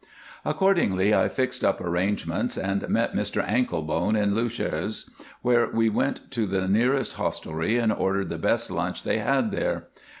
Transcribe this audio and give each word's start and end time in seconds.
Accordingly, 0.43 1.13
I 1.13 1.29
fixed 1.29 1.63
up 1.63 1.79
arrangements 1.79 2.57
and 2.57 2.89
met 2.89 3.13
Mr 3.13 3.47
Anklebone 3.47 4.15
at 4.15 4.29
Leuchars, 4.29 5.11
where 5.43 5.69
we 5.71 5.89
went 5.89 6.31
to 6.31 6.47
the 6.47 6.67
nearest 6.67 7.17
hostelry 7.17 7.77
and 7.77 7.93
ordered 7.93 8.29
the 8.29 8.39
best 8.39 8.71
lunch 8.71 9.03
they 9.03 9.19
had 9.19 9.51
there. 9.51 9.89